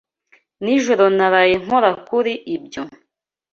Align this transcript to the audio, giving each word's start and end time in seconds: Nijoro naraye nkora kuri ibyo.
Nijoro 0.63 1.03
naraye 1.17 1.55
nkora 1.63 1.91
kuri 2.07 2.33
ibyo. 2.55 2.81